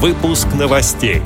[0.00, 1.22] Выпуск новостей.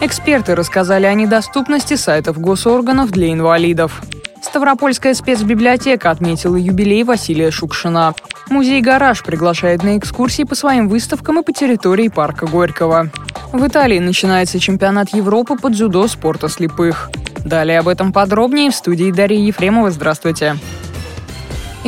[0.00, 4.02] Эксперты рассказали о недоступности сайтов госорганов для инвалидов.
[4.42, 8.12] Ставропольская спецбиблиотека отметила юбилей Василия Шукшина.
[8.50, 13.12] Музей «Гараж» приглашает на экскурсии по своим выставкам и по территории парка Горького.
[13.52, 17.12] В Италии начинается чемпионат Европы по дзюдо спорта слепых.
[17.44, 19.92] Далее об этом подробнее в студии Дарьи Ефремова.
[19.92, 20.56] Здравствуйте.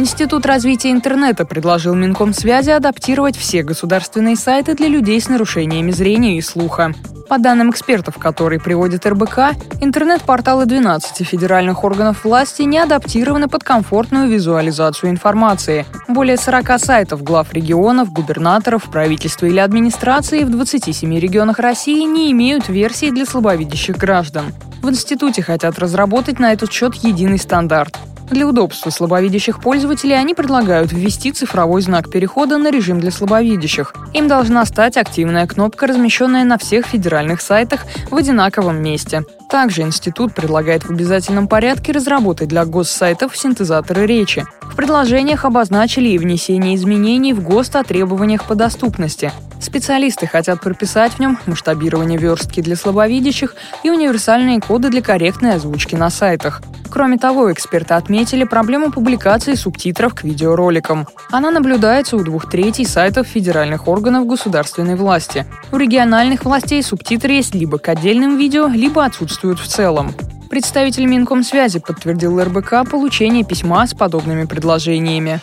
[0.01, 6.41] Институт развития интернета предложил Минкомсвязи адаптировать все государственные сайты для людей с нарушениями зрения и
[6.41, 6.95] слуха.
[7.29, 14.27] По данным экспертов, которые приводит РБК, интернет-порталы 12 федеральных органов власти не адаптированы под комфортную
[14.27, 15.84] визуализацию информации.
[16.09, 22.71] Более 40 сайтов глав регионов, губернаторов, правительства или администрации в 27 регионах России не имеют
[22.71, 24.55] версий для слабовидящих граждан.
[24.80, 27.98] В институте хотят разработать на этот счет единый стандарт.
[28.30, 33.93] Для удобства слабовидящих пользователей они предлагают ввести цифровой знак перехода на режим для слабовидящих.
[34.15, 39.24] Им должна стать активная кнопка, размещенная на всех федеральных сайтах в одинаковом месте.
[39.51, 44.45] Также институт предлагает в обязательном порядке разработать для госсайтов синтезаторы речи.
[44.63, 49.32] В предложениях обозначили и внесение изменений в ГОСТ о требованиях по доступности.
[49.60, 55.97] Специалисты хотят прописать в нем масштабирование верстки для слабовидящих и универсальные коды для корректной озвучки
[55.97, 56.63] на сайтах.
[56.91, 61.07] Кроме того, эксперты отметили проблему публикации субтитров к видеороликам.
[61.30, 65.47] Она наблюдается у двух третей сайтов федеральных органов государственной власти.
[65.71, 70.12] У региональных властей субтитры есть либо к отдельным видео, либо отсутствуют в целом.
[70.50, 75.41] Представитель Минкомсвязи подтвердил РБК получение письма с подобными предложениями.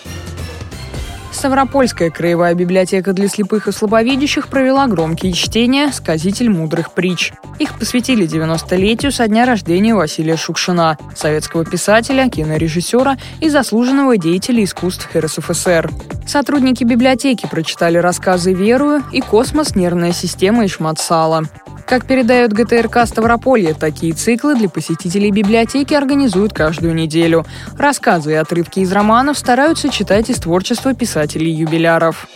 [1.38, 7.32] Ставропольская краевая библиотека для слепых и слабовидящих провела громкие чтения «Сказитель мудрых притч».
[7.60, 15.08] Их посвятили 90-летию со дня рождения Василия Шукшина, советского писателя, кинорежиссера и заслуженного деятеля искусств
[15.16, 15.92] РСФСР.
[16.26, 19.76] Сотрудники библиотеки прочитали рассказы «Верую» и «Космос.
[19.76, 21.44] Нервная система и шмат сала».
[21.88, 27.46] Как передает ГТРК Ставрополье, такие циклы для посетителей библиотеки организуют каждую неделю.
[27.78, 32.28] Рассказы и отрывки из романов стараются читать из творчества писателей-юбиляров.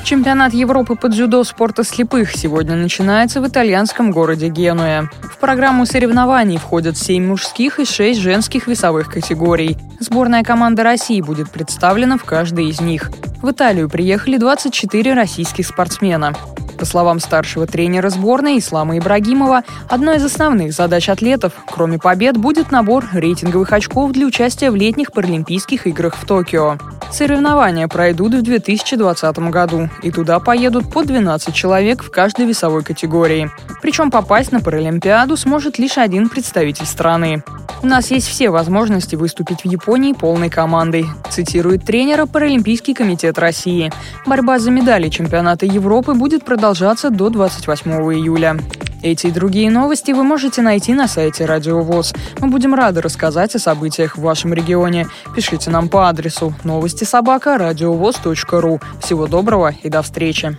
[0.04, 5.08] Чемпионат Европы по дзюдо спорта слепых сегодня начинается в итальянском городе Генуя.
[5.22, 9.78] В программу соревнований входят 7 мужских и 6 женских весовых категорий.
[10.00, 13.12] Сборная команда России будет представлена в каждой из них.
[13.41, 16.33] В Италию приехали 24 российских спортсмена.
[16.79, 22.72] По словам старшего тренера сборной Ислама Ибрагимова, одной из основных задач атлетов, кроме побед, будет
[22.72, 26.78] набор рейтинговых очков для участия в летних Паралимпийских играх в Токио.
[27.12, 33.51] Соревнования пройдут в 2020 году, и туда поедут по 12 человек в каждой весовой категории.
[33.81, 37.44] Причем попасть на Паралимпиаду сможет лишь один представитель страны.
[37.81, 43.89] У нас есть все возможности выступить в Японии полной командой, цитирует тренера Паралимпийский комитет России.
[44.25, 48.56] Борьба за медали чемпионата Европы будет продолжаться до 28 июля.
[49.02, 51.81] Эти и другие новости вы можете найти на сайте Радио.
[52.41, 55.07] Мы будем рады рассказать о событиях в вашем регионе.
[55.35, 57.57] Пишите нам по адресу новости собака
[58.62, 58.80] ру.
[59.02, 60.56] Всего доброго и до встречи.